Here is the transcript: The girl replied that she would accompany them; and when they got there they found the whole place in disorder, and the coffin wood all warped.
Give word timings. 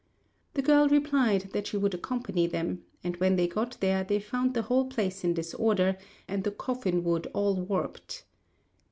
The 0.55 0.63
girl 0.63 0.87
replied 0.89 1.51
that 1.53 1.67
she 1.67 1.77
would 1.77 1.93
accompany 1.93 2.47
them; 2.47 2.81
and 3.03 3.15
when 3.17 3.35
they 3.35 3.45
got 3.47 3.77
there 3.81 4.03
they 4.03 4.19
found 4.19 4.55
the 4.55 4.63
whole 4.63 4.85
place 4.85 5.23
in 5.23 5.35
disorder, 5.35 5.95
and 6.27 6.43
the 6.43 6.49
coffin 6.49 7.03
wood 7.03 7.27
all 7.35 7.55
warped. 7.57 8.23